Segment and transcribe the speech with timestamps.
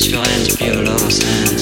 [0.00, 1.59] Let your hands your lover's hands.